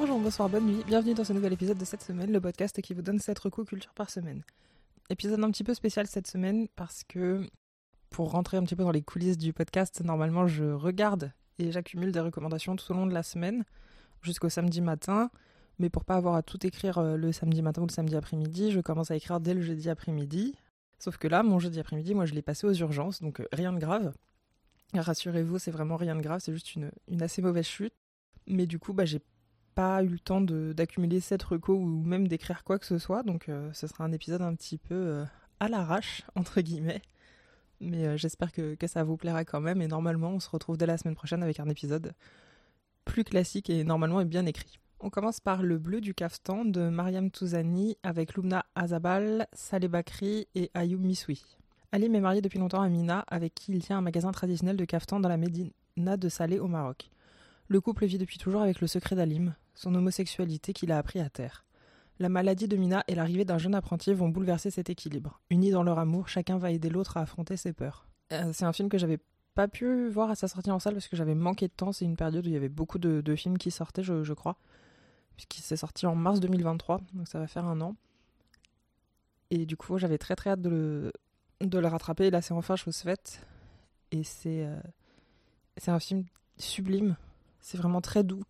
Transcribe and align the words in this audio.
Bonjour, 0.00 0.18
bonsoir, 0.18 0.48
bonne 0.48 0.64
nuit, 0.64 0.82
bienvenue 0.86 1.12
dans 1.12 1.24
ce 1.24 1.34
nouvel 1.34 1.52
épisode 1.52 1.76
de 1.76 1.84
cette 1.84 2.00
semaine, 2.00 2.32
le 2.32 2.40
podcast 2.40 2.80
qui 2.80 2.94
vous 2.94 3.02
donne 3.02 3.18
7 3.18 3.38
recours 3.38 3.66
culture 3.66 3.92
par 3.92 4.08
semaine. 4.08 4.42
Épisode 5.10 5.44
un 5.44 5.50
petit 5.50 5.62
peu 5.62 5.74
spécial 5.74 6.06
cette 6.06 6.26
semaine 6.26 6.68
parce 6.74 7.04
que 7.04 7.46
pour 8.08 8.30
rentrer 8.30 8.56
un 8.56 8.62
petit 8.62 8.74
peu 8.76 8.82
dans 8.82 8.92
les 8.92 9.02
coulisses 9.02 9.36
du 9.36 9.52
podcast, 9.52 10.00
normalement 10.02 10.46
je 10.46 10.64
regarde 10.64 11.34
et 11.58 11.70
j'accumule 11.70 12.12
des 12.12 12.20
recommandations 12.20 12.76
tout 12.76 12.90
au 12.90 12.94
long 12.94 13.04
de 13.04 13.12
la 13.12 13.22
semaine 13.22 13.66
jusqu'au 14.22 14.48
samedi 14.48 14.80
matin. 14.80 15.30
Mais 15.78 15.90
pour 15.90 16.06
pas 16.06 16.16
avoir 16.16 16.34
à 16.34 16.42
tout 16.42 16.66
écrire 16.66 16.96
euh, 16.96 17.18
le 17.18 17.30
samedi 17.30 17.60
matin 17.60 17.82
ou 17.82 17.86
le 17.86 17.92
samedi 17.92 18.16
après-midi, 18.16 18.70
je 18.70 18.80
commence 18.80 19.10
à 19.10 19.16
écrire 19.16 19.38
dès 19.38 19.52
le 19.52 19.60
jeudi 19.60 19.90
après-midi. 19.90 20.54
Sauf 20.98 21.18
que 21.18 21.28
là, 21.28 21.42
mon 21.42 21.58
jeudi 21.58 21.78
après-midi, 21.78 22.14
moi 22.14 22.24
je 22.24 22.32
l'ai 22.32 22.42
passé 22.42 22.66
aux 22.66 22.72
urgences, 22.72 23.20
donc 23.20 23.40
euh, 23.40 23.48
rien 23.52 23.74
de 23.74 23.78
grave. 23.78 24.14
Rassurez-vous, 24.94 25.58
c'est 25.58 25.70
vraiment 25.70 25.96
rien 25.96 26.16
de 26.16 26.22
grave, 26.22 26.40
c'est 26.42 26.54
juste 26.54 26.74
une, 26.74 26.90
une, 27.06 27.20
assez 27.20 27.42
mauvaise 27.42 27.66
chute. 27.66 27.92
Mais 28.46 28.66
du 28.66 28.78
coup, 28.78 28.94
bah, 28.94 29.04
j'ai 29.04 29.20
pas 29.80 30.04
eu 30.04 30.08
le 30.08 30.18
temps 30.18 30.42
d'accumuler 30.42 31.20
cette 31.20 31.42
recos 31.42 31.78
ou 31.78 32.02
même 32.02 32.28
d'écrire 32.28 32.64
quoi 32.64 32.78
que 32.78 32.84
ce 32.84 32.98
soit, 32.98 33.22
donc 33.22 33.48
euh, 33.48 33.72
ce 33.72 33.86
sera 33.86 34.04
un 34.04 34.12
épisode 34.12 34.42
un 34.42 34.54
petit 34.54 34.76
peu 34.76 34.94
euh, 34.94 35.24
à 35.58 35.68
l'arrache, 35.70 36.22
entre 36.34 36.60
guillemets. 36.60 37.00
Mais 37.80 38.06
euh, 38.06 38.16
j'espère 38.18 38.52
que, 38.52 38.76
ça 38.86 39.04
vous 39.04 39.16
plaira 39.16 39.46
quand 39.46 39.62
même, 39.62 39.80
et 39.80 39.86
normalement, 39.86 40.32
on 40.32 40.40
se 40.40 40.50
retrouve 40.50 40.76
dès 40.76 40.84
la 40.84 40.98
semaine 40.98 41.14
prochaine 41.14 41.42
avec 41.42 41.60
un 41.60 41.68
épisode 41.70 42.12
plus 43.06 43.24
classique 43.24 43.70
et 43.70 43.82
normalement 43.82 44.22
bien 44.26 44.44
écrit. 44.44 44.78
On 45.00 45.08
commence 45.08 45.40
par 45.40 45.62
Le 45.62 45.78
Bleu 45.78 46.02
du 46.02 46.12
Kaftan 46.12 46.66
de 46.66 46.90
Mariam 46.90 47.30
Touzani 47.30 47.96
avec 48.02 48.34
Lumna 48.34 48.66
Azabal, 48.74 49.46
Saleh 49.54 49.88
Bakri 49.88 50.46
et 50.54 50.70
Ayoub 50.74 51.00
Miswi. 51.00 51.42
Alim 51.92 52.14
est 52.14 52.20
marié 52.20 52.42
depuis 52.42 52.58
longtemps 52.58 52.82
à 52.82 52.88
Mina, 52.90 53.24
avec 53.28 53.54
qui 53.54 53.72
il 53.72 53.82
tient 53.82 53.96
un 53.96 54.02
magasin 54.02 54.30
traditionnel 54.30 54.76
de 54.76 54.84
kaftan 54.84 55.20
dans 55.20 55.30
la 55.30 55.38
Médina 55.38 56.18
de 56.18 56.28
Salé 56.28 56.58
au 56.58 56.68
Maroc. 56.68 57.10
Le 57.70 57.80
couple 57.80 58.04
vit 58.04 58.18
depuis 58.18 58.38
toujours 58.38 58.62
avec 58.62 58.80
le 58.80 58.88
secret 58.88 59.14
d'Alim, 59.14 59.54
son 59.74 59.94
homosexualité 59.94 60.72
qu'il 60.72 60.90
a 60.90 60.98
appris 60.98 61.20
à 61.20 61.30
terre. 61.30 61.64
La 62.18 62.28
maladie 62.28 62.66
de 62.66 62.76
Mina 62.76 63.04
et 63.06 63.14
l'arrivée 63.14 63.44
d'un 63.44 63.58
jeune 63.58 63.76
apprenti 63.76 64.12
vont 64.12 64.28
bouleverser 64.28 64.72
cet 64.72 64.90
équilibre. 64.90 65.40
Unis 65.50 65.70
dans 65.70 65.84
leur 65.84 66.00
amour, 66.00 66.26
chacun 66.26 66.58
va 66.58 66.72
aider 66.72 66.88
l'autre 66.88 67.16
à 67.16 67.20
affronter 67.20 67.56
ses 67.56 67.72
peurs. 67.72 68.08
Euh, 68.32 68.50
c'est 68.52 68.64
un 68.64 68.72
film 68.72 68.88
que 68.88 68.98
j'avais 68.98 69.20
pas 69.54 69.68
pu 69.68 70.08
voir 70.08 70.30
à 70.30 70.34
sa 70.34 70.48
sortie 70.48 70.72
en 70.72 70.80
salle 70.80 70.94
parce 70.94 71.06
que 71.06 71.14
j'avais 71.14 71.36
manqué 71.36 71.68
de 71.68 71.72
temps. 71.72 71.92
C'est 71.92 72.04
une 72.04 72.16
période 72.16 72.44
où 72.44 72.48
il 72.48 72.54
y 72.54 72.56
avait 72.56 72.68
beaucoup 72.68 72.98
de, 72.98 73.36
films 73.36 73.56
qui 73.56 73.70
sortaient, 73.70 74.02
je, 74.02 74.32
crois. 74.32 74.56
Puisqu'il 75.36 75.62
s'est 75.62 75.76
sorti 75.76 76.06
en 76.06 76.16
mars 76.16 76.40
2023, 76.40 77.00
donc 77.14 77.28
ça 77.28 77.38
va 77.38 77.46
faire 77.46 77.66
un 77.66 77.80
an. 77.80 77.94
Et 79.50 79.64
du 79.64 79.76
coup, 79.76 79.96
j'avais 79.96 80.18
très 80.18 80.34
très 80.34 80.50
hâte 80.50 80.60
de 80.60 81.12
le, 81.60 81.86
rattraper. 81.86 82.26
Et 82.26 82.30
là, 82.32 82.42
c'est 82.42 82.52
enfin 82.52 82.74
chose 82.74 82.96
faite. 82.96 83.46
Et 84.10 84.22
euh, 84.46 84.80
c'est 85.76 85.92
un 85.92 86.00
film 86.00 86.24
sublime. 86.58 87.14
C'est 87.60 87.78
vraiment 87.78 88.00
très 88.00 88.24
doux. 88.24 88.42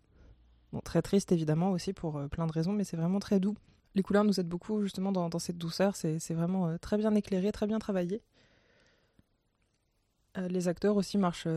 Très 0.83 1.01
triste 1.01 1.31
évidemment 1.33 1.71
aussi 1.71 1.91
pour 1.91 2.17
euh, 2.17 2.27
plein 2.27 2.47
de 2.47 2.51
raisons, 2.51 2.71
mais 2.71 2.85
c'est 2.85 2.95
vraiment 2.95 3.19
très 3.19 3.39
doux. 3.39 3.57
Les 3.93 4.03
couleurs 4.03 4.23
nous 4.23 4.39
aident 4.39 4.47
beaucoup 4.47 4.81
justement 4.81 5.11
dans, 5.11 5.37
cette 5.39 5.57
douceur. 5.57 5.97
C'est 5.97 6.33
vraiment 6.33 6.67
euh, 6.67 6.77
très 6.77 6.97
bien 6.97 7.13
éclairé, 7.13 7.51
très 7.51 7.67
bien 7.67 7.77
travaillé. 7.77 8.21
Euh, 10.37 10.47
les 10.47 10.69
acteurs 10.69 10.95
aussi 10.95 11.17
marchent. 11.17 11.47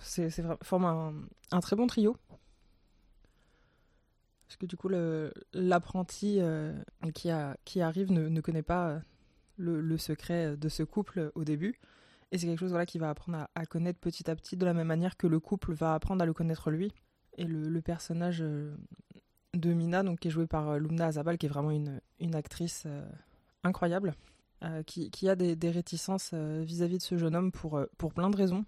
C'est 0.00 0.30
forment 0.62 1.28
un, 1.50 1.60
très 1.60 1.76
bon 1.76 1.86
trio. 1.86 2.16
Parce 4.46 4.56
que 4.56 4.64
du 4.64 4.76
coup, 4.76 4.88
l'apprenti 5.52 6.40
qui, 7.12 7.30
arrive 7.80 8.10
ne, 8.10 8.40
connaît 8.40 8.62
pas 8.62 9.02
le, 9.58 9.98
secret 9.98 10.56
de 10.56 10.68
ce 10.70 10.82
couple 10.82 11.30
au 11.34 11.44
début. 11.44 11.78
Et 12.32 12.38
c'est 12.38 12.46
quelque 12.46 12.58
chose 12.58 12.70
voilà, 12.70 12.86
qu'il 12.86 13.00
va 13.00 13.10
apprendre 13.10 13.46
à, 13.54 13.66
connaître 13.66 14.00
petit 14.00 14.28
à 14.30 14.34
petit, 14.34 14.56
de 14.56 14.64
la 14.64 14.74
même 14.74 14.88
manière 14.88 15.16
que 15.16 15.26
le 15.26 15.38
couple 15.38 15.72
va 15.72 15.94
apprendre 15.94 16.22
à 16.22 16.26
le 16.26 16.32
connaître 16.32 16.70
lui. 16.70 16.92
Et 17.38 17.44
le, 17.44 17.80
personnage 17.80 18.40
de 18.40 19.72
Mina, 19.72 20.02
donc, 20.02 20.20
qui 20.20 20.28
est 20.28 20.30
joué 20.30 20.46
par 20.46 20.78
Lumna 20.78 21.06
Azabal, 21.06 21.38
qui 21.38 21.46
est 21.46 21.48
vraiment 21.48 21.70
une, 21.70 22.00
une 22.18 22.34
actrice 22.34 22.84
euh, 22.86 23.06
incroyable, 23.62 24.14
euh, 24.64 24.82
qui, 24.82 25.10
qui, 25.10 25.28
a 25.28 25.36
des, 25.36 25.54
des 25.54 25.70
réticences 25.70 26.34
vis-à-vis 26.34 26.96
-vis 26.96 26.98
de 26.98 27.02
ce 27.02 27.18
jeune 27.18 27.36
homme 27.36 27.52
pour, 27.52 27.80
pour 27.98 28.12
plein 28.12 28.30
de 28.30 28.36
raisons. 28.36 28.64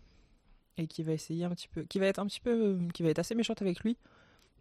Et 0.76 0.86
qui 0.86 1.02
va 1.02 1.12
essayer 1.12 1.44
un 1.44 1.50
petit 1.50 1.68
peu. 1.68 1.82
qui 1.82 1.98
va 1.98 2.06
être 2.06 2.20
un 2.20 2.26
petit 2.26 2.40
peu. 2.40 2.78
qui 2.94 3.02
va 3.02 3.08
être 3.08 3.18
assez 3.18 3.34
méchante 3.34 3.62
avec 3.62 3.80
lui 3.80 3.96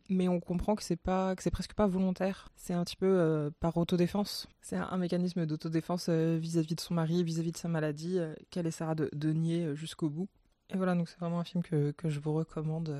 mais 0.09 0.27
on 0.27 0.39
comprend 0.39 0.75
que 0.75 0.83
c'est 0.83 0.95
pas 0.95 1.35
que 1.35 1.43
c'est 1.43 1.51
presque 1.51 1.73
pas 1.73 1.87
volontaire. 1.87 2.49
C'est 2.55 2.73
un 2.73 2.83
petit 2.83 2.95
peu 2.95 3.07
euh, 3.07 3.49
par 3.59 3.77
autodéfense. 3.77 4.47
C'est 4.61 4.77
un, 4.77 4.97
mécanisme 4.97 5.45
d'autodéfense 5.45 6.07
euh, 6.09 6.37
vis-à-vis 6.39 6.75
de 6.75 6.81
son 6.81 6.93
mari, 6.93 7.23
vis-à-vis 7.23 7.49
-vis 7.49 7.53
de 7.53 7.57
sa 7.57 7.67
maladie, 7.67 8.19
euh, 8.19 8.33
qu'elle 8.49 8.67
essaiera 8.67 8.95
de, 8.95 9.09
de 9.13 9.31
nier 9.31 9.75
jusqu'au 9.75 10.09
bout. 10.09 10.29
Et 10.69 10.77
voilà, 10.77 10.95
donc 10.95 11.09
c'est 11.09 11.19
vraiment 11.19 11.39
un 11.39 11.43
film 11.43 11.63
que, 11.63 11.91
que 11.91 12.09
je 12.09 12.19
vous 12.19 12.33
recommande, 12.33 12.95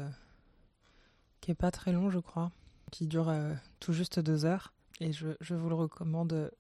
qui 1.42 1.52
est 1.52 1.56
pas 1.56 1.72
très 1.72 1.92
long, 1.92 2.10
je 2.10 2.20
crois, 2.20 2.52
qui 2.92 3.08
dure 3.08 3.34
tout 3.82 3.92
juste 3.92 4.20
deux 4.20 4.46
heures. 4.46 4.74
Et 5.02 5.12
je, 5.12 5.30
je, 5.42 5.54
vous 5.54 5.68
le 5.68 5.76
recommande 5.76 6.52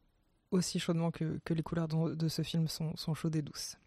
aussi 0.52 0.79
chaudement 0.79 1.12
que, 1.12 1.40
que 1.46 1.53
les 1.53 1.64
couleurs 1.64 1.88
de, 1.88 2.14
de 2.14 2.28
ce 2.28 2.41
film 2.41 2.68
sont, 2.68 2.96
sont 2.97 3.14
chaudes 3.14 3.38
et 3.38 3.41
douces. 3.41 3.78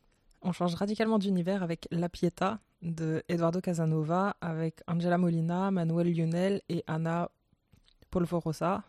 On 0.42 0.52
change 0.52 0.74
radicalement 0.74 1.18
d'univers 1.18 1.62
avec 1.62 1.86
La 1.90 2.08
Pietà 2.08 2.60
de 2.80 3.22
Eduardo 3.28 3.60
Casanova 3.60 4.36
avec 4.40 4.80
Angela 4.86 5.18
Molina, 5.18 5.70
Manuel 5.70 6.14
Lionel 6.14 6.62
et 6.70 6.82
Anna 6.86 7.30
Polvorosa. 8.10 8.82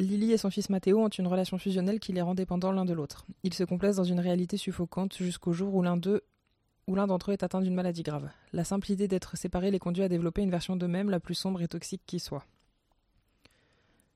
Lily 0.00 0.32
et 0.32 0.38
son 0.38 0.50
fils 0.50 0.70
Matteo 0.70 0.98
ont 0.98 1.08
une 1.08 1.28
relation 1.28 1.56
fusionnelle 1.56 2.00
qui 2.00 2.12
les 2.12 2.22
rend 2.22 2.34
dépendants 2.34 2.72
l'un 2.72 2.84
de 2.84 2.92
l'autre. 2.92 3.26
Ils 3.44 3.54
se 3.54 3.62
complaisent 3.62 3.96
dans 3.96 4.04
une 4.04 4.18
réalité 4.18 4.56
suffocante 4.56 5.16
jusqu'au 5.16 5.52
jour 5.52 5.72
où 5.74 5.82
l'un 5.82 5.96
d'eux 5.96 6.22
ou 6.88 6.96
l'un 6.96 7.06
d'entre 7.06 7.30
eux 7.30 7.34
est 7.34 7.44
atteint 7.44 7.60
d'une 7.60 7.74
maladie 7.74 8.02
grave. 8.02 8.28
La 8.52 8.64
simple 8.64 8.90
idée 8.90 9.06
d'être 9.06 9.36
séparés 9.36 9.70
les 9.70 9.78
conduit 9.78 10.02
à 10.02 10.08
développer 10.08 10.42
une 10.42 10.50
version 10.50 10.74
d'eux-mêmes 10.74 11.10
la 11.10 11.20
plus 11.20 11.36
sombre 11.36 11.62
et 11.62 11.68
toxique 11.68 12.02
qui 12.06 12.18
soit. 12.18 12.44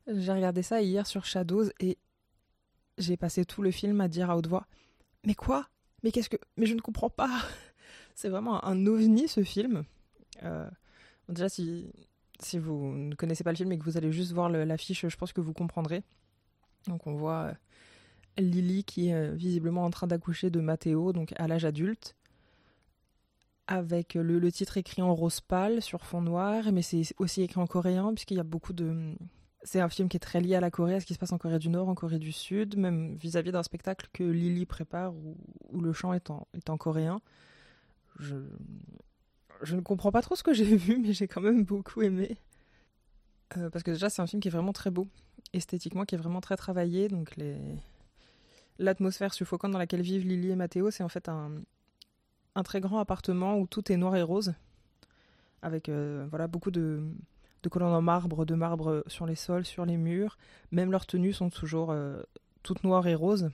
J'ai 0.08 0.32
regardé 0.32 0.62
ça 0.62 0.82
hier 0.82 1.06
sur 1.06 1.24
Shadows 1.24 1.68
et 1.78 1.96
j'ai 2.98 3.16
passé 3.16 3.44
tout 3.44 3.62
le 3.62 3.70
film 3.70 4.00
à 4.00 4.08
dire 4.08 4.30
à 4.30 4.36
haute 4.36 4.48
voix 4.48 4.66
Mais 5.24 5.34
quoi? 5.34 5.68
Mais 6.06 6.12
qu'est-ce 6.12 6.28
que. 6.28 6.36
Mais 6.56 6.66
je 6.66 6.74
ne 6.74 6.80
comprends 6.80 7.10
pas 7.10 7.42
C'est 8.14 8.28
vraiment 8.28 8.64
un 8.64 8.86
ovni 8.86 9.26
ce 9.26 9.42
film. 9.42 9.82
Euh, 10.44 10.70
déjà, 11.28 11.48
si, 11.48 11.90
si 12.38 12.60
vous 12.60 12.92
ne 12.92 13.16
connaissez 13.16 13.42
pas 13.42 13.50
le 13.50 13.56
film 13.56 13.72
et 13.72 13.78
que 13.78 13.82
vous 13.82 13.96
allez 13.96 14.12
juste 14.12 14.30
voir 14.30 14.48
l'affiche, 14.48 15.04
je 15.08 15.16
pense 15.16 15.32
que 15.32 15.40
vous 15.40 15.52
comprendrez. 15.52 16.04
Donc 16.86 17.08
on 17.08 17.14
voit 17.14 17.54
Lily 18.38 18.84
qui 18.84 19.08
est 19.08 19.14
euh, 19.14 19.32
visiblement 19.32 19.84
en 19.84 19.90
train 19.90 20.06
d'accoucher 20.06 20.48
de 20.48 20.60
Matteo, 20.60 21.12
donc 21.12 21.34
à 21.40 21.48
l'âge 21.48 21.64
adulte, 21.64 22.14
avec 23.66 24.14
le, 24.14 24.52
titre 24.52 24.76
écrit 24.76 25.02
en 25.02 25.12
rose 25.12 25.40
pâle 25.40 25.82
sur 25.82 26.04
fond 26.04 26.20
noir, 26.20 26.70
mais 26.72 26.82
c'est 26.82 27.02
aussi 27.18 27.42
écrit 27.42 27.60
en 27.60 27.66
coréen 27.66 28.14
puisqu'il 28.14 28.36
y 28.36 28.40
a 28.40 28.44
beaucoup 28.44 28.74
de... 28.74 29.12
C'est 29.66 29.80
un 29.80 29.88
film 29.88 30.08
qui 30.08 30.16
est 30.16 30.20
très 30.20 30.40
lié 30.40 30.54
à 30.54 30.60
la 30.60 30.70
Corée, 30.70 30.94
à 30.94 31.00
ce 31.00 31.06
qui 31.06 31.12
se 31.12 31.18
passe 31.18 31.32
en 31.32 31.38
Corée 31.38 31.58
du 31.58 31.68
Nord, 31.68 31.88
en 31.88 31.96
Corée 31.96 32.20
du 32.20 32.30
Sud, 32.30 32.76
même 32.76 33.16
vis-à-vis 33.16 33.50
d'un 33.50 33.64
spectacle 33.64 34.08
que 34.12 34.22
Lily 34.22 34.64
prépare 34.64 35.12
où, 35.12 35.80
le 35.80 35.92
chant 35.92 36.12
est 36.12 36.30
en, 36.30 36.76
coréen 36.78 37.20
je, 38.20 38.36
ne 39.74 39.80
comprends 39.80 40.12
pas 40.12 40.22
trop 40.22 40.36
ce 40.36 40.44
que 40.44 40.54
j'ai 40.54 40.76
vu, 40.76 40.98
mais 40.98 41.12
j'ai 41.12 41.26
quand 41.26 41.40
même 41.40 41.64
beaucoup 41.64 42.02
aimé. 42.02 42.38
Euh, 43.56 43.68
parce 43.68 43.82
que 43.82 43.90
déjà, 43.90 44.08
c'est 44.08 44.22
un 44.22 44.28
film 44.28 44.40
qui 44.40 44.46
est 44.46 44.52
vraiment 44.52 44.72
très 44.72 44.90
beau, 44.90 45.08
esthétiquement, 45.52 46.04
qui 46.04 46.14
est 46.14 46.18
vraiment 46.18 46.40
très 46.40 46.56
travaillé. 46.56 47.08
Donc, 47.08 47.34
les... 47.34 47.56
l'atmosphère 48.78 49.34
suffocante 49.34 49.72
dans 49.72 49.78
laquelle 49.78 50.02
vivent 50.02 50.28
Lily 50.28 50.50
et 50.50 50.56
Matteo, 50.56 50.92
c'est 50.92 51.02
en 51.02 51.08
fait 51.08 51.28
un, 51.28 51.50
un 52.54 52.62
très 52.62 52.80
grand 52.80 53.00
appartement 53.00 53.58
où 53.58 53.66
tout 53.66 53.90
est 53.90 53.96
noir 53.96 54.14
et 54.14 54.22
rose, 54.22 54.54
avec 55.60 55.88
euh, 55.88 56.24
voilà, 56.30 56.46
beaucoup 56.46 56.70
de, 56.70 57.02
de 57.62 57.68
colonnes 57.68 57.92
en 57.92 58.02
marbre, 58.02 58.44
de 58.44 58.54
marbre 58.54 59.02
sur 59.06 59.26
les 59.26 59.34
sols, 59.34 59.64
sur 59.64 59.84
les 59.86 59.96
murs. 59.96 60.38
Même 60.72 60.90
leurs 60.90 61.06
tenues 61.06 61.32
sont 61.32 61.50
toujours 61.50 61.90
euh, 61.90 62.22
toutes 62.62 62.84
noires 62.84 63.06
et 63.06 63.14
roses. 63.14 63.50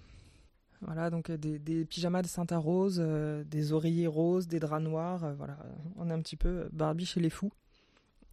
Voilà, 0.81 1.11
donc 1.11 1.31
des, 1.31 1.59
des 1.59 1.85
pyjamas 1.85 2.23
de 2.23 2.27
Santa 2.27 2.59
Rose, 2.59 2.99
euh, 3.01 3.45
des 3.45 3.73
oreillers 3.73 4.09
roses, 4.09 4.49
des 4.49 4.59
draps 4.59 4.83
noirs. 4.83 5.25
Euh, 5.25 5.35
voilà, 5.35 5.57
on 5.97 6.11
est 6.11 6.13
un 6.13 6.21
petit 6.21 6.37
peu 6.37 6.69
Barbie 6.73 7.07
chez 7.07 7.21
les 7.21 7.31
fous. 7.31 7.53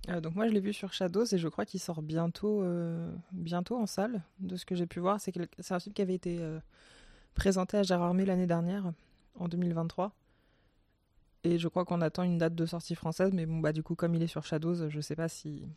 Euh, 0.07 0.21
donc 0.21 0.35
moi 0.35 0.47
je 0.47 0.53
l'ai 0.53 0.59
vu 0.59 0.73
sur 0.73 0.93
Shadows 0.93 1.25
et 1.25 1.37
je 1.37 1.47
crois 1.47 1.65
qu'il 1.65 1.79
sort 1.79 2.01
bientôt, 2.01 2.61
euh, 2.63 3.11
bientôt 3.31 3.77
en 3.77 3.85
salle. 3.85 4.21
De 4.39 4.55
ce 4.55 4.65
que 4.65 4.75
j'ai 4.75 4.85
pu 4.85 4.99
voir, 4.99 5.19
c'est 5.19 5.33
un 5.71 5.79
film 5.79 5.93
qui 5.93 6.01
avait 6.01 6.15
été 6.15 6.37
euh, 6.39 6.59
présenté 7.35 7.77
à 7.77 7.83
Gérard 7.83 8.13
l'année 8.13 8.47
dernière, 8.47 8.91
en 9.37 9.47
2023. 9.47 10.13
Et 11.43 11.57
je 11.57 11.67
crois 11.67 11.85
qu'on 11.85 12.01
attend 12.01 12.23
une 12.23 12.37
date 12.37 12.55
de 12.55 12.65
sortie 12.65 12.95
française, 12.95 13.31
mais 13.33 13.45
bon 13.45 13.59
bah 13.59 13.71
du 13.71 13.83
coup 13.83 13.95
comme 13.95 14.13
il 14.15 14.21
est 14.21 14.27
sur 14.27 14.45
Shadows, 14.45 14.89
je 14.89 14.99
sais 14.99 15.15
pas 15.15 15.29
si 15.29 15.69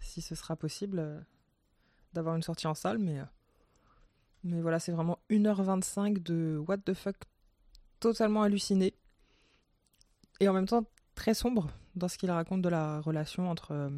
ce 0.00 0.34
sera 0.34 0.56
possible 0.56 1.24
d'avoir 2.12 2.36
une 2.36 2.42
sortie 2.42 2.66
en 2.66 2.74
salle, 2.74 2.98
mais 2.98 3.20
mais 4.42 4.60
voilà, 4.60 4.78
c'est 4.78 4.92
vraiment 4.92 5.18
1h25 5.30 6.22
de 6.22 6.62
what 6.66 6.78
the 6.78 6.94
fuck 6.94 7.16
totalement 8.00 8.42
halluciné. 8.42 8.94
Et 10.40 10.48
en 10.48 10.54
même 10.54 10.66
temps 10.66 10.84
très 11.14 11.34
sombre 11.34 11.68
dans 11.94 12.08
ce 12.08 12.16
qu'il 12.16 12.30
raconte 12.30 12.62
de 12.62 12.68
la 12.68 13.00
relation 13.00 13.50
entre, 13.50 13.72
euh, 13.72 13.90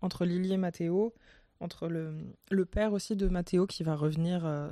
entre 0.00 0.24
Lily 0.24 0.54
et 0.54 0.56
Matteo, 0.56 1.14
entre 1.60 1.86
le, 1.86 2.14
le 2.50 2.64
père 2.64 2.92
aussi 2.92 3.14
de 3.14 3.28
Matteo 3.28 3.66
qui 3.66 3.84
va 3.84 3.94
revenir 3.94 4.44
euh, 4.44 4.68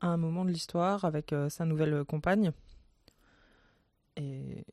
à 0.00 0.08
un 0.08 0.16
moment 0.16 0.44
de 0.44 0.50
l'histoire 0.50 1.04
avec 1.04 1.32
euh, 1.32 1.48
sa 1.48 1.64
nouvelle 1.64 2.04
compagne. 2.04 2.52
Et. 4.16 4.64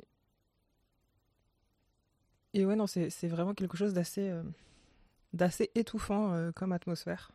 Et 2.53 2.65
ouais, 2.65 2.75
non, 2.75 2.85
c'est 2.85 3.27
vraiment 3.27 3.53
quelque 3.53 3.77
chose 3.77 3.93
d'assez 3.93 4.33
d'assez 5.33 5.71
étouffant 5.75 6.51
comme 6.53 6.73
atmosphère. 6.73 7.31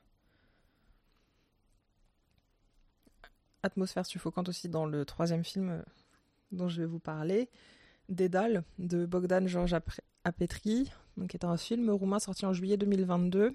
Atmosphère 3.63 4.05
suffocante 4.05 4.49
aussi 4.51 4.69
dans 4.69 4.85
le 4.85 5.07
troisième 5.07 5.43
film 5.43 5.83
dont 6.53 6.69
je 6.69 6.83
vais 6.83 6.87
vous 6.87 6.99
parler, 6.99 7.49
Dédale 8.09 8.63
de 8.79 9.07
Bogdan 9.07 9.49
George 9.49 9.75
Apetri, 10.25 10.93
qui 11.29 11.37
est 11.37 11.45
un 11.45 11.57
film 11.57 11.91
roumain 11.91 12.19
sorti 12.19 12.47
en 12.47 12.53
juillet 12.53 12.77
2022. 12.77 13.55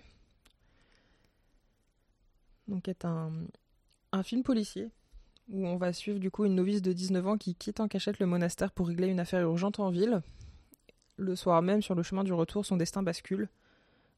Donc 2.67 2.87
est 2.87 3.05
un, 3.05 3.31
un 4.11 4.23
film 4.23 4.43
policier 4.43 4.89
où 5.49 5.67
on 5.67 5.77
va 5.77 5.93
suivre 5.93 6.19
du 6.19 6.31
coup 6.31 6.45
une 6.45 6.55
novice 6.55 6.81
de 6.81 6.93
19 6.93 7.27
ans 7.27 7.37
qui 7.37 7.55
quitte 7.55 7.79
en 7.79 7.87
cachette 7.87 8.19
le 8.19 8.25
monastère 8.25 8.71
pour 8.71 8.87
régler 8.87 9.07
une 9.07 9.19
affaire 9.19 9.41
urgente 9.41 9.79
en 9.79 9.89
ville. 9.89 10.21
Le 11.17 11.35
soir 11.35 11.61
même, 11.61 11.81
sur 11.81 11.95
le 11.95 12.03
chemin 12.03 12.23
du 12.23 12.33
retour, 12.33 12.65
son 12.65 12.77
destin 12.77 13.03
bascule. 13.03 13.49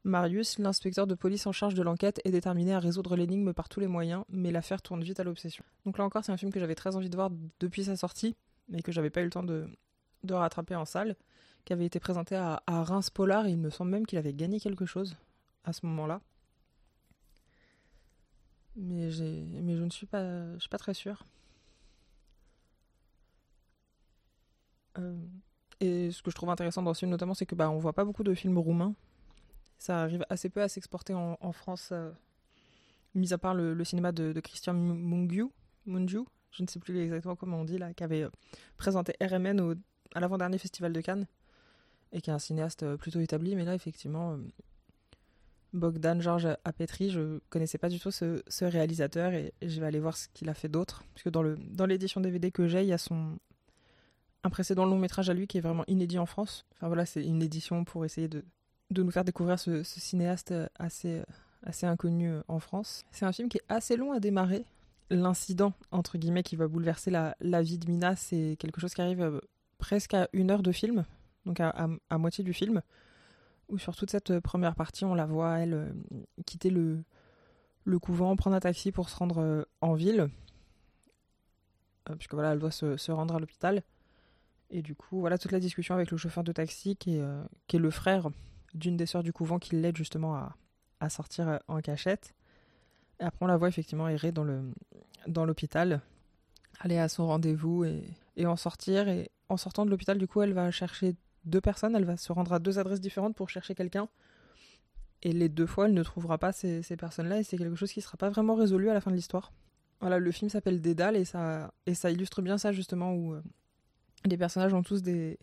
Marius, 0.04 0.58
l'inspecteur 0.58 1.06
de 1.06 1.14
police 1.14 1.46
en 1.46 1.52
charge 1.52 1.74
de 1.74 1.82
l'enquête, 1.82 2.20
est 2.24 2.30
déterminé 2.30 2.74
à 2.74 2.78
résoudre 2.78 3.16
l'énigme 3.16 3.54
par 3.54 3.70
tous 3.70 3.80
les 3.80 3.86
moyens, 3.86 4.24
mais 4.28 4.52
l'affaire 4.52 4.82
tourne 4.82 5.02
vite 5.02 5.18
à 5.18 5.24
l'obsession. 5.24 5.64
Donc 5.86 5.96
là 5.96 6.04
encore, 6.04 6.22
c'est 6.24 6.32
un 6.32 6.36
film 6.36 6.52
que 6.52 6.60
j'avais 6.60 6.74
très 6.74 6.94
envie 6.94 7.08
de 7.08 7.16
voir 7.16 7.30
depuis 7.58 7.84
sa 7.84 7.96
sortie, 7.96 8.36
mais 8.68 8.82
que 8.82 8.92
j'avais 8.92 9.08
pas 9.08 9.22
eu 9.22 9.24
le 9.24 9.30
temps 9.30 9.42
de, 9.42 9.66
rattraper 10.30 10.74
en 10.74 10.84
salle, 10.84 11.16
qui 11.64 11.72
avait 11.72 11.86
été 11.86 12.00
présenté 12.00 12.36
à, 12.36 12.62
Reims 12.66 13.08
Polar, 13.08 13.46
et 13.46 13.52
il 13.52 13.58
me 13.58 13.70
semble 13.70 13.90
même 13.90 14.04
qu'il 14.04 14.18
avait 14.18 14.34
gagné 14.34 14.60
quelque 14.60 14.84
chose 14.84 15.16
à 15.64 15.72
ce 15.72 15.86
moment-là. 15.86 16.20
Mais, 18.76 19.10
mais 19.62 19.76
je 19.76 19.84
ne 19.84 19.90
suis 19.90 20.06
pas, 20.06 20.54
je 20.54 20.60
suis 20.60 20.68
pas 20.68 20.78
très 20.78 20.94
sûre. 20.94 21.24
Euh, 24.98 25.16
et 25.80 26.10
ce 26.10 26.22
que 26.22 26.30
je 26.30 26.36
trouve 26.36 26.50
intéressant 26.50 26.82
dans 26.82 26.94
ce 26.94 27.00
film 27.00 27.10
notamment, 27.10 27.34
c'est 27.34 27.46
que 27.46 27.54
bah, 27.54 27.70
on 27.70 27.78
voit 27.78 27.92
pas 27.92 28.04
beaucoup 28.04 28.24
de 28.24 28.34
films 28.34 28.58
roumains. 28.58 28.94
Ça 29.78 30.02
arrive 30.02 30.24
assez 30.30 30.48
peu 30.48 30.62
à 30.62 30.68
s'exporter 30.68 31.14
en, 31.14 31.52
France, 31.52 31.90
euh, 31.92 32.10
mis 33.14 33.32
à 33.32 33.38
part 33.38 33.54
le, 33.54 33.82
cinéma 33.84 34.12
de, 34.12 34.38
Christian 34.40 34.74
Mungiu, 34.74 35.50
Mungiu, 35.86 36.24
je 36.52 36.62
ne 36.62 36.68
sais 36.68 36.78
plus 36.78 36.98
exactement 37.00 37.36
comment 37.36 37.60
on 37.60 37.64
dit 37.64 37.78
là, 37.78 37.92
qui 37.92 38.04
avait 38.04 38.22
euh, 38.22 38.30
présenté 38.76 39.14
RMN 39.20 39.60
au, 39.60 39.74
à 40.14 40.20
l'avant-dernier 40.20 40.58
festival 40.58 40.92
de 40.92 41.00
Cannes 41.00 41.26
et 42.12 42.20
qui 42.20 42.30
est 42.30 42.32
un 42.32 42.38
cinéaste 42.38 42.96
plutôt 42.96 43.20
établi. 43.20 43.56
Mais 43.56 43.64
là, 43.64 43.74
effectivement, 43.74 44.38
Bogdan 45.74 46.20
Georges 46.20 46.56
Apetri, 46.64 47.10
je 47.10 47.40
connaissais 47.50 47.78
pas 47.78 47.88
du 47.88 48.00
tout 48.00 48.10
ce, 48.10 48.64
réalisateur 48.64 49.32
et, 49.32 49.52
je 49.60 49.80
vais 49.80 49.86
aller 49.86 50.00
voir 50.00 50.16
ce 50.16 50.28
qu'il 50.32 50.48
a 50.48 50.54
fait 50.54 50.68
d'autre. 50.68 51.04
Parce 51.12 51.24
que 51.24 51.30
dans, 51.30 51.42
le, 51.42 51.56
dans 51.56 51.86
l'édition 51.86 52.20
DVD 52.20 52.50
que 52.50 52.66
j'ai, 52.66 52.82
il 52.82 52.88
y 52.88 52.92
a 52.92 52.98
son, 52.98 53.38
un 54.44 54.50
précédent 54.50 54.86
long 54.86 54.98
métrage 54.98 55.28
à 55.28 55.34
lui 55.34 55.46
qui 55.46 55.58
est 55.58 55.60
vraiment 55.60 55.84
inédit 55.86 56.18
en 56.18 56.26
France. 56.26 56.64
Enfin 56.72 56.86
voilà, 56.86 57.04
c'est 57.04 57.24
une 57.24 57.42
édition 57.42 57.84
pour 57.84 58.04
essayer 58.04 58.28
de, 58.28 58.44
de 58.90 59.02
nous 59.02 59.10
faire 59.10 59.24
découvrir 59.24 59.58
ce, 59.58 59.82
cinéaste 59.82 60.54
assez, 60.78 61.22
assez 61.64 61.86
inconnu 61.86 62.32
en 62.48 62.60
France. 62.60 63.04
C'est 63.10 63.26
un 63.26 63.32
film 63.32 63.48
qui 63.48 63.58
est 63.58 63.64
assez 63.68 63.96
long 63.96 64.12
à 64.12 64.20
démarrer 64.20 64.64
l'incident, 65.10 65.72
entre 65.90 66.18
guillemets, 66.18 66.42
qui 66.42 66.56
va 66.56 66.68
bouleverser 66.68 67.10
la, 67.10 67.36
la 67.40 67.62
vie 67.62 67.78
de 67.78 67.90
Mina, 67.90 68.16
c'est 68.16 68.56
quelque 68.58 68.80
chose 68.80 68.94
qui 68.94 69.02
arrive 69.02 69.22
euh, 69.22 69.40
presque 69.78 70.14
à 70.14 70.28
une 70.32 70.50
heure 70.50 70.62
de 70.62 70.72
film, 70.72 71.04
donc 71.46 71.60
à, 71.60 71.88
à, 72.08 72.18
moitié 72.18 72.44
du 72.44 72.52
film, 72.52 72.82
où 73.68 73.78
sur 73.78 73.96
toute 73.96 74.10
cette 74.10 74.40
première 74.40 74.74
partie, 74.74 75.04
on 75.04 75.14
la 75.14 75.26
voit, 75.26 75.58
elle, 75.58 75.74
euh, 75.74 75.92
quitter 76.46 76.70
le, 76.70 77.04
couvent, 78.00 78.34
prendre 78.36 78.56
un 78.56 78.60
taxi 78.60 78.92
pour 78.92 79.08
se 79.08 79.16
rendre 79.16 79.38
euh, 79.38 79.62
en 79.80 79.94
ville, 79.94 80.28
puisque 82.18 82.34
voilà, 82.34 82.52
elle 82.52 82.58
doit 82.58 82.70
se, 82.70 83.10
rendre 83.10 83.34
à 83.34 83.38
l'hôpital. 83.38 83.82
Et 84.70 84.82
du 84.82 84.94
coup, 84.94 85.20
voilà 85.20 85.38
toute 85.38 85.52
la 85.52 85.60
discussion 85.60 85.94
avec 85.94 86.10
le 86.10 86.16
chauffeur 86.16 86.44
de 86.44 86.52
taxi, 86.52 86.96
qui 86.96 87.16
est, 87.16 87.78
le 87.78 87.90
frère 87.90 88.28
d'une 88.74 88.96
des 88.96 89.06
sœurs 89.06 89.22
du 89.22 89.32
couvent 89.32 89.58
qui 89.58 89.76
l'aide 89.76 89.96
justement 89.96 90.34
à, 91.00 91.08
sortir 91.08 91.60
en 91.68 91.80
cachette. 91.80 92.34
Et 93.20 93.24
après, 93.24 93.44
on 93.44 93.46
la 93.46 93.56
voit 93.56 93.68
effectivement 93.68 94.08
errer 94.08 94.32
dans 94.32 95.44
l'hôpital, 95.44 96.00
aller 96.80 96.98
à 96.98 97.08
son 97.08 97.26
rendez-vous 97.26 97.84
et, 97.84 98.04
et, 98.36 98.46
en 98.46 98.56
sortir. 98.56 99.08
Et 99.08 99.30
en 99.48 99.56
sortant 99.56 99.84
de 99.86 99.90
l'hôpital, 99.90 100.18
du 100.18 100.26
coup, 100.26 100.42
elle 100.42 100.54
va 100.54 100.70
chercher 100.70 101.14
deux 101.44 101.60
personnes. 101.60 101.94
Elle 101.96 102.04
va 102.04 102.16
se 102.16 102.32
rendre 102.32 102.52
à 102.52 102.58
deux 102.58 102.78
adresses 102.78 103.00
différentes 103.00 103.34
pour 103.34 103.48
chercher 103.48 103.74
quelqu'un. 103.74 104.08
Et 105.22 105.32
les 105.32 105.48
deux 105.48 105.66
fois, 105.66 105.86
elle 105.86 105.94
ne 105.94 106.02
trouvera 106.02 106.38
pas 106.38 106.52
ces, 106.52 106.82
personnes-là. 106.96 107.40
Et 107.40 107.42
c'est 107.42 107.56
quelque 107.56 107.76
chose 107.76 107.92
qui 107.92 108.00
ne 108.00 108.04
sera 108.04 108.16
pas 108.16 108.28
vraiment 108.28 108.54
résolu 108.54 108.90
à 108.90 108.94
la 108.94 109.00
fin 109.00 109.10
de 109.10 109.16
l'histoire. 109.16 109.52
Voilà, 110.00 110.18
le 110.18 110.30
film 110.30 110.50
s'appelle 110.50 110.80
Dédale 110.80 111.16
et 111.16 111.24
ça, 111.24 111.72
et 111.86 111.94
ça 111.94 112.10
illustre 112.10 112.42
bien 112.42 112.58
ça, 112.58 112.72
justement, 112.72 113.14
où 113.14 113.32
euh, 113.32 113.42
les 114.26 114.36
personnages 114.36 114.74
ont 114.74 114.82
tous 114.82 115.02
des, 115.02 115.38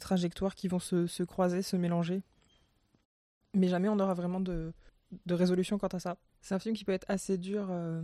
trajectoires 0.00 0.54
qui 0.54 0.68
vont 0.68 0.80
se, 0.80 1.06
se 1.06 1.22
croiser, 1.22 1.62
se 1.62 1.76
mélanger. 1.76 2.22
Mais 3.54 3.68
jamais 3.68 3.88
on 3.88 3.98
aura 4.00 4.12
vraiment 4.12 4.40
de, 4.40 4.72
de 5.26 5.34
résolution 5.34 5.78
quant 5.78 5.88
à 5.88 5.98
ça. 5.98 6.16
C'est 6.40 6.54
un 6.54 6.58
film 6.58 6.74
qui 6.74 6.84
peut 6.84 6.92
être 6.92 7.06
assez 7.08 7.38
dur 7.38 7.68
euh, 7.70 8.02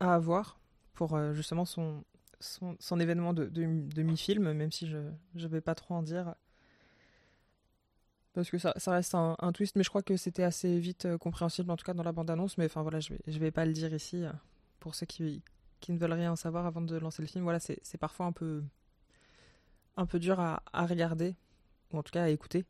à 0.00 0.14
avoir 0.14 0.60
pour 0.92 1.14
euh, 1.14 1.32
justement 1.32 1.64
son, 1.64 2.04
son, 2.40 3.00
événement 3.00 3.32
de, 3.32 3.46
de, 3.46 4.02
mi-film, 4.02 4.52
même 4.52 4.72
si 4.72 4.86
je 4.88 4.98
ne 4.98 5.48
vais 5.48 5.60
pas 5.60 5.74
trop 5.74 5.94
en 5.94 6.02
dire. 6.02 6.34
Parce 8.34 8.50
que 8.50 8.58
ça, 8.58 8.72
reste 8.86 9.14
un, 9.14 9.52
twist, 9.52 9.76
mais 9.76 9.84
je 9.84 9.88
crois 9.88 10.02
que 10.02 10.16
c'était 10.16 10.42
assez 10.42 10.80
vite 10.80 11.04
euh, 11.06 11.18
compréhensible, 11.18 11.70
en 11.70 11.76
tout 11.76 11.84
cas 11.84 11.94
dans 11.94 12.02
la 12.02 12.10
bande-annonce. 12.10 12.58
Mais 12.58 12.66
enfin 12.66 12.82
voilà, 12.82 12.98
je 12.98 13.14
je 13.26 13.38
vais 13.38 13.52
pas 13.52 13.64
le 13.64 13.72
dire 13.72 13.94
ici 13.94 14.24
pour 14.80 14.94
ceux 14.96 15.06
qui, 15.06 15.42
ne 15.88 15.98
veulent 15.98 16.12
rien 16.12 16.34
savoir 16.34 16.66
avant 16.66 16.80
de 16.80 16.96
lancer 16.96 17.22
le 17.22 17.28
film. 17.28 17.44
Voilà, 17.44 17.60
c'est 17.60 17.98
parfois 17.98 18.26
un 18.26 18.32
peu, 18.32 18.62
dur 20.14 20.40
à, 20.40 20.62
à 20.72 20.84
regarder, 20.84 21.36
ou 21.92 21.98
en 21.98 22.02
tout 22.02 22.10
cas 22.10 22.24
à 22.24 22.28
écouter. 22.28 22.64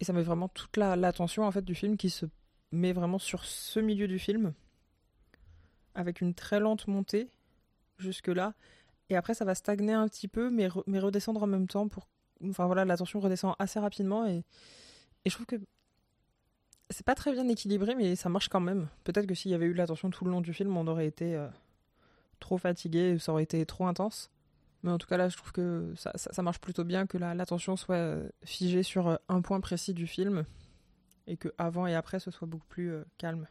Et 0.00 0.04
ça 0.04 0.12
met 0.12 0.22
vraiment 0.22 0.48
toute 0.48 0.76
l'attention 0.76 1.44
en 1.44 1.50
fait 1.50 1.64
du 1.64 1.74
film 1.74 1.96
qui 1.96 2.10
se 2.10 2.26
met 2.72 2.92
vraiment 2.92 3.18
sur 3.18 3.44
ce 3.44 3.80
milieu 3.80 4.08
du 4.08 4.18
film 4.18 4.54
avec 5.94 6.20
une 6.20 6.34
très 6.34 6.60
lente 6.60 6.86
montée 6.86 7.28
jusque 7.98 8.28
là 8.28 8.54
et 9.10 9.16
après 9.16 9.34
ça 9.34 9.44
va 9.44 9.54
stagner 9.54 9.92
un 9.92 10.08
petit 10.08 10.28
peu 10.28 10.50
mais, 10.50 10.68
mais 10.86 10.98
redescendre 10.98 11.42
en 11.42 11.46
même 11.46 11.66
temps 11.66 11.88
pour 11.88 12.08
enfin 12.44 12.66
voilà 12.66 12.84
l'attention 12.84 13.20
redescend 13.20 13.54
assez 13.58 13.80
rapidement 13.80 14.26
et, 14.26 14.44
et 15.24 15.30
je 15.30 15.34
trouve 15.34 15.46
que 15.46 15.56
c'est 16.90 17.04
pas 17.04 17.14
très 17.14 17.32
bien 17.32 17.46
équilibré 17.48 17.94
mais 17.94 18.16
ça 18.16 18.28
marche 18.28 18.48
quand 18.48 18.60
même. 18.60 18.88
Peut-être 19.04 19.26
que 19.26 19.34
s'il 19.34 19.50
y 19.50 19.54
avait 19.54 19.66
eu 19.66 19.74
l'attention 19.74 20.10
tout 20.10 20.24
le 20.24 20.30
long 20.30 20.40
du 20.40 20.54
film 20.54 20.76
on 20.76 20.86
aurait 20.86 21.06
été 21.06 21.36
euh, 21.36 21.48
trop 22.40 22.58
fatigué 22.58 23.18
ça 23.18 23.32
aurait 23.32 23.42
été 23.42 23.64
trop 23.66 23.86
intense. 23.86 24.30
Mais 24.84 24.92
en 24.92 24.98
tout 24.98 25.08
cas, 25.08 25.16
là, 25.16 25.28
je 25.28 25.36
trouve 25.36 25.50
que 25.50 25.92
ça, 25.96 26.12
ça, 26.14 26.40
marche 26.40 26.60
plutôt 26.60 26.84
bien 26.84 27.08
que 27.08 27.18
l'attention 27.18 27.76
soit 27.76 27.96
euh, 27.96 28.28
figée 28.44 28.84
sur 28.84 29.08
euh, 29.08 29.16
un 29.28 29.40
point 29.40 29.60
précis 29.60 29.92
du 29.92 30.06
film 30.06 30.44
et 31.26 31.36
que 31.36 31.48
avant 31.58 31.88
et 31.88 31.96
après, 31.96 32.20
ce 32.20 32.30
soit 32.30 32.46
beaucoup 32.46 32.68
plus 32.68 32.92
calme. 33.18 33.48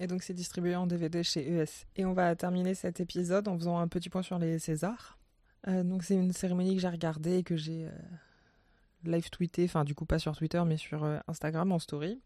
Et 0.00 0.08
donc, 0.08 0.24
c'est 0.24 0.34
distribué 0.34 0.74
en 0.74 0.88
DVD 0.88 1.22
chez 1.22 1.48
ES. 1.48 1.86
Et 1.94 2.04
on 2.04 2.12
va 2.12 2.34
terminer 2.34 2.74
cet 2.74 2.98
épisode 2.98 3.46
en 3.46 3.56
faisant 3.56 3.78
un 3.78 3.86
petit 3.86 4.10
point 4.10 4.22
sur 4.22 4.38
les 4.38 4.58
Césars. 4.58 5.18
donc, 5.68 6.02
c'est 6.02 6.14
une 6.14 6.32
cérémonie 6.32 6.74
que 6.74 6.80
j'ai 6.80 6.88
regardée 6.88 7.38
et 7.38 7.42
que 7.44 7.56
j'ai 7.56 7.86
live 9.04 9.30
tweeté, 9.30 9.64
enfin, 9.64 9.84
du 9.84 9.94
coup, 9.94 10.06
pas 10.06 10.18
sur 10.18 10.34
Twitter, 10.36 10.62
mais 10.66 10.76
sur 10.76 11.04
Instagram 11.28 11.70
en 11.70 11.78
story. 11.78 12.20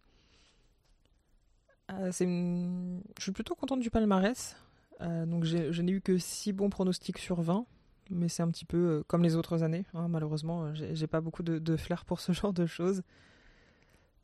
Une... 2.21 3.03
Je 3.19 3.23
suis 3.23 3.33
plutôt 3.33 3.55
contente 3.55 3.81
du 3.81 3.91
palmarès. 3.91 4.57
Euh, 5.01 5.27
donc 5.27 5.45
je 5.45 5.83
n'ai 5.83 5.93
eu 5.93 6.01
que 6.01 6.19
6 6.19 6.53
bons 6.53 6.71
pronostics 6.71 7.19
sur 7.19 7.41
20, 7.41 7.67
mais 8.11 8.29
c'est 8.29 8.43
un 8.43 8.51
petit 8.51 8.65
peu 8.65 8.77
euh, 8.77 9.03
comme 9.07 9.23
les 9.23 9.37
autres 9.37 9.63
années. 9.63 9.85
Hein, 9.95 10.09
malheureusement, 10.09 10.65
euh, 10.65 10.73
j'ai 10.75 11.07
pas 11.07 11.21
beaucoup 11.21 11.43
de, 11.43 11.77
flair 11.77 12.05
pour 12.05 12.21
ce 12.21 12.33
genre 12.33 12.53
de 12.53 12.67
choses. 12.67 13.03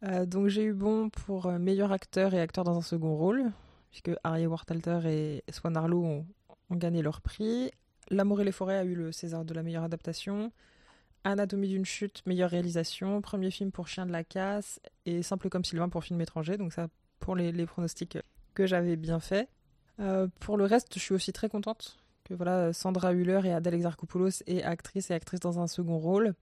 Donc 0.02 0.48
j'ai 0.48 0.64
eu 0.64 0.72
bon 0.72 1.10
pour 1.10 1.50
meilleur 1.52 1.92
acteur 1.92 2.34
et 2.34 2.40
acteur 2.40 2.64
dans 2.64 2.76
un 2.76 2.82
second 2.82 3.16
rôle, 3.16 3.50
puisque 3.90 4.10
Harry 4.24 4.46
Wartalter 4.46 5.00
et 5.04 5.44
Swan 5.52 5.76
Arlo 5.76 6.02
ont, 6.04 6.26
gagné 6.70 7.02
leur 7.02 7.20
prix. 7.20 7.70
L'amour 8.10 8.40
et 8.40 8.44
les 8.44 8.52
forêts 8.52 8.78
a 8.78 8.84
eu 8.84 8.94
le 8.94 9.12
César 9.12 9.44
de 9.44 9.54
la 9.54 9.62
meilleure 9.62 9.84
adaptation. 9.84 10.52
Anatomie 11.24 11.68
d'une 11.68 11.84
chute, 11.84 12.22
meilleure 12.26 12.50
réalisation. 12.50 13.20
Premier 13.20 13.50
film 13.50 13.72
pour 13.72 13.88
Chien 13.88 14.06
de 14.06 14.12
la 14.12 14.24
casse. 14.24 14.80
Et 15.04 15.22
Simple 15.22 15.48
comme 15.48 15.64
Sylvain 15.64 15.88
pour 15.88 16.04
film 16.04 16.20
étranger. 16.20 16.56
Donc 16.56 16.72
ça 16.72 16.88
pour 17.18 17.36
les, 17.36 17.52
les 17.52 17.66
pronostics 17.66 18.18
que 18.54 18.66
j'avais 18.66 18.96
bien 18.96 19.20
fait. 19.20 19.48
Euh, 20.00 20.28
pour 20.40 20.56
le 20.56 20.64
reste, 20.64 20.94
je 20.94 21.00
suis 21.00 21.14
aussi 21.14 21.32
très 21.32 21.48
contente 21.48 21.98
que 22.24 22.34
voilà, 22.34 22.72
Sandra 22.72 23.12
Hüller 23.12 23.40
et 23.44 23.52
Adèle 23.52 23.74
Exarchopoulos 23.74 24.42
aient 24.46 24.62
actrice 24.62 25.10
et 25.10 25.14
actrice 25.14 25.40
dans 25.40 25.58
un 25.58 25.66
second 25.66 25.98
rôle. 25.98 26.34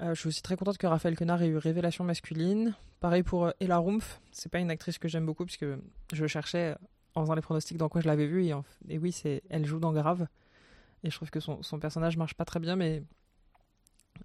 Euh, 0.00 0.14
je 0.14 0.20
suis 0.20 0.28
aussi 0.28 0.42
très 0.42 0.56
contente 0.56 0.78
que 0.78 0.86
Raphaël 0.86 1.16
Quenard 1.16 1.42
ait 1.42 1.48
eu 1.48 1.56
Révélation 1.56 2.04
masculine. 2.04 2.74
Pareil 3.00 3.22
pour 3.22 3.46
euh, 3.46 3.50
Ella 3.60 3.78
Rumpf. 3.78 4.20
C'est 4.30 4.50
pas 4.50 4.58
une 4.58 4.70
actrice 4.70 4.98
que 4.98 5.08
j'aime 5.08 5.26
beaucoup 5.26 5.44
puisque 5.44 5.66
je 6.12 6.26
cherchais 6.26 6.74
en 7.14 7.22
faisant 7.22 7.34
les 7.34 7.42
pronostics 7.42 7.76
dans 7.76 7.88
quoi 7.88 8.00
je 8.00 8.06
l'avais 8.06 8.26
vue 8.26 8.50
et, 8.88 8.98
oui, 8.98 9.12
c'est 9.12 9.42
elle 9.50 9.66
joue 9.66 9.78
dans 9.78 9.92
Grave. 9.92 10.26
Et 11.04 11.10
je 11.10 11.16
trouve 11.16 11.30
que 11.30 11.40
son, 11.40 11.62
son, 11.62 11.78
personnage 11.78 12.16
marche 12.16 12.34
pas 12.34 12.44
très 12.44 12.60
bien, 12.60 12.74
mais 12.74 13.02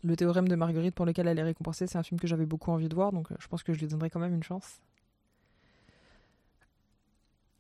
le 0.03 0.15
théorème 0.15 0.47
de 0.47 0.55
Marguerite 0.55 0.95
pour 0.95 1.05
lequel 1.05 1.27
elle 1.27 1.39
est 1.39 1.43
récompensée, 1.43 1.88
c'est 1.88 1.97
un 1.97 2.03
film 2.03 2.19
que 2.19 2.27
j'avais 2.27 2.45
beaucoup 2.45 2.71
envie 2.71 2.88
de 2.88 2.95
voir, 2.95 3.12
donc 3.12 3.27
je 3.38 3.47
pense 3.47 3.63
que 3.63 3.74
je 3.74 3.79
lui 3.79 3.88
donnerai 3.88 4.09
quand 4.09 4.19
même 4.19 4.33
une 4.33 4.43
chance. 4.43 4.79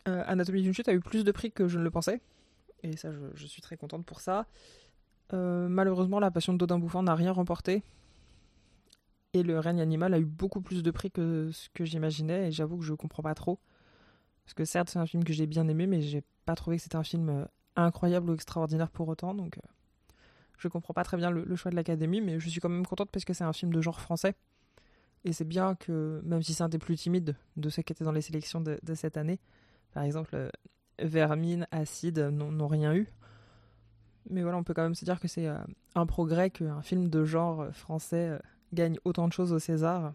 Euh, 0.07 0.23
Anatomie 0.25 0.61
d'une 0.61 0.73
chute 0.73 0.87
a 0.87 0.93
eu 0.93 1.01
plus 1.01 1.23
de 1.23 1.31
prix 1.31 1.51
que 1.51 1.67
je 1.67 1.77
ne 1.77 1.83
le 1.83 1.91
pensais. 1.91 2.21
Et 2.83 2.95
ça, 2.95 3.09
je, 3.33 3.47
suis 3.47 3.61
très 3.61 3.75
contente 3.75 4.05
pour 4.05 4.21
ça. 4.21 4.45
Euh, 5.33 5.67
malheureusement, 5.67 6.19
La 6.19 6.31
Passion 6.31 6.53
de 6.53 6.57
Dodin 6.57 6.79
Bouffant 6.79 7.03
n'a 7.03 7.15
rien 7.15 7.31
remporté. 7.31 7.83
Et 9.33 9.43
le 9.43 9.59
règne 9.59 9.81
animal 9.81 10.13
a 10.13 10.19
eu 10.19 10.25
beaucoup 10.25 10.61
plus 10.61 10.83
de 10.83 10.91
prix 10.91 11.11
que 11.11 11.51
ce 11.51 11.69
que 11.73 11.85
j'imaginais 11.85 12.47
et 12.47 12.51
j'avoue 12.51 12.77
que 12.77 12.85
je 12.85 12.93
comprends 12.93 13.23
pas 13.23 13.35
trop. 13.35 13.59
Parce 14.45 14.53
que 14.53 14.65
certes, 14.65 14.89
c'est 14.89 14.99
un 14.99 15.05
film 15.05 15.23
que 15.23 15.33
j'ai 15.33 15.45
bien 15.45 15.67
aimé, 15.67 15.87
mais 15.87 16.01
j'ai 16.01 16.23
pas 16.45 16.55
trouvé 16.55 16.77
que 16.77 16.83
c'était 16.83 16.95
un 16.95 17.03
film 17.03 17.29
euh, 17.29 17.45
incroyable 17.75 18.29
ou 18.29 18.33
extraordinaire 18.33 18.89
pour 18.89 19.07
autant. 19.09 19.33
Donc, 19.33 19.57
euh, 19.57 19.61
je 20.57 20.67
comprends 20.69 20.93
pas 20.93 21.03
très 21.03 21.17
bien 21.17 21.29
le, 21.29 21.55
choix 21.55 21.69
de 21.69 21.75
l'Académie, 21.75 22.21
mais 22.21 22.39
je 22.39 22.49
suis 22.49 22.61
quand 22.61 22.69
même 22.69 22.85
contente 22.85 23.09
parce 23.11 23.25
que 23.25 23.33
c'est 23.33 23.43
un 23.43 23.53
film 23.53 23.73
de 23.73 23.81
genre 23.81 23.99
français. 23.99 24.35
Et 25.25 25.33
c'est 25.33 25.45
bien 25.45 25.75
que, 25.75 26.21
même 26.23 26.41
si 26.41 26.53
c'est 26.53 26.63
un 26.63 26.69
des 26.69 26.77
plus 26.77 26.95
timides 26.95 27.35
de 27.57 27.69
ceux 27.69 27.81
qui 27.81 27.91
étaient 27.91 28.05
dans 28.05 28.11
les 28.11 28.21
sélections 28.21 28.61
de, 28.61 28.79
cette 28.95 29.17
année, 29.17 29.39
par 29.93 30.03
exemple, 30.03 30.35
euh, 30.35 30.49
Vermine, 30.99 31.67
Acide 31.71 32.19
n'ont 32.19 32.67
rien 32.67 32.95
eu. 32.95 33.07
Mais 34.29 34.41
voilà, 34.41 34.57
on 34.57 34.63
peut 34.63 34.73
quand 34.73 34.83
même 34.83 34.95
se 34.95 35.05
dire 35.05 35.19
que 35.19 35.27
c'est 35.27 35.47
un 35.95 36.05
progrès 36.05 36.49
qu'un 36.49 36.81
film 36.81 37.09
de 37.09 37.23
genre 37.23 37.67
français 37.73 38.39
gagne 38.73 38.97
autant 39.05 39.27
de 39.27 39.33
choses 39.33 39.53
au 39.53 39.59
César. 39.59 40.13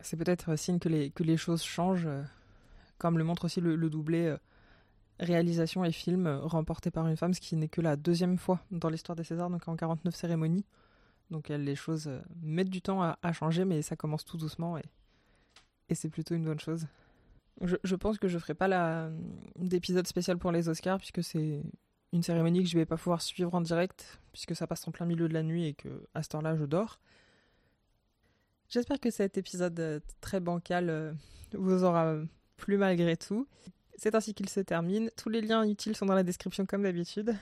C'est 0.00 0.16
peut-être 0.16 0.56
signe 0.56 0.78
que 0.78 0.88
les, 0.88 1.10
que 1.10 1.22
les 1.22 1.36
choses 1.36 1.62
changent 1.62 2.08
comme 2.98 3.18
le 3.18 3.24
montre 3.24 3.44
aussi 3.44 3.60
le, 3.60 3.76
doublé 3.90 4.26
euh, 4.26 4.36
réalisation 5.20 5.84
et 5.84 5.92
film 5.92 6.26
euh, 6.26 6.38
remporté 6.40 6.90
par 6.90 7.06
une 7.06 7.16
femme, 7.16 7.34
ce 7.34 7.40
qui 7.40 7.56
n'est 7.56 7.68
que 7.68 7.80
la 7.80 7.96
deuxième 7.96 8.38
fois 8.38 8.60
dans 8.70 8.88
l'histoire 8.88 9.16
des 9.16 9.24
Césars, 9.24 9.50
donc 9.50 9.66
en 9.68 9.76
49 9.76 10.14
cérémonies. 10.14 10.64
Donc 11.30 11.48
les 11.48 11.74
choses 11.74 12.06
euh, 12.06 12.20
mettent 12.42 12.70
du 12.70 12.82
temps 12.82 13.02
à, 13.02 13.32
changer, 13.32 13.64
mais 13.64 13.82
ça 13.82 13.96
commence 13.96 14.24
tout 14.24 14.36
doucement 14.36 14.78
et, 14.78 14.84
et 15.88 15.94
c'est 15.94 16.08
plutôt 16.08 16.34
une 16.34 16.44
bonne 16.44 16.60
chose. 16.60 16.86
Je, 17.62 17.76
je, 17.82 17.96
pense 17.96 18.18
que 18.18 18.28
je 18.28 18.38
ferai 18.38 18.54
pas 18.54 19.10
d'épisode 19.56 20.06
spécial 20.06 20.36
pour 20.36 20.52
les 20.52 20.68
Oscars, 20.68 20.98
puisque 20.98 21.24
c'est 21.24 21.62
une 22.12 22.22
cérémonie 22.22 22.62
que 22.62 22.68
je 22.68 22.76
vais 22.76 22.86
pas 22.86 22.96
pouvoir 22.96 23.22
suivre 23.22 23.54
en 23.54 23.60
direct, 23.60 24.20
puisque 24.32 24.54
ça 24.54 24.66
passe 24.66 24.86
en 24.88 24.90
plein 24.90 25.06
milieu 25.06 25.28
de 25.28 25.34
la 25.34 25.42
nuit 25.42 25.66
et 25.66 25.74
que 25.74 26.06
à 26.14 26.22
cette 26.22 26.34
heure-là, 26.34 26.56
je 26.56 26.64
dors. 26.64 26.98
J'espère 28.68 28.98
que 29.00 29.10
cet 29.10 29.38
épisode 29.38 30.02
très 30.20 30.40
bancal 30.40 31.16
vous 31.52 31.84
aura 31.84 32.16
plus 32.56 32.78
malgré 32.78 33.16
tout. 33.16 33.46
C'est 33.96 34.14
ainsi 34.14 34.34
qu'il 34.34 34.48
se 34.48 34.60
termine. 34.60 35.10
Tous 35.16 35.28
les 35.28 35.40
liens 35.40 35.64
utiles 35.66 35.96
sont 35.96 36.06
dans 36.06 36.14
la 36.14 36.22
description 36.22 36.66
comme 36.66 36.82
d'habitude. 36.82 37.34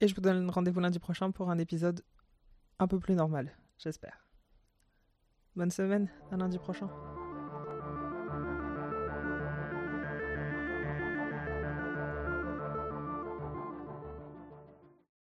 Et 0.00 0.08
je 0.08 0.14
vous 0.14 0.20
donne 0.20 0.50
rendez-vous 0.50 0.80
lundi 0.80 0.98
prochain 0.98 1.30
pour 1.30 1.50
un 1.50 1.58
épisode 1.58 2.02
un 2.78 2.86
peu 2.86 2.98
plus 2.98 3.14
normal, 3.14 3.50
j'espère. 3.78 4.26
Bonne 5.54 5.70
semaine, 5.70 6.10
à 6.30 6.36
lundi 6.36 6.58
prochain. 6.58 6.90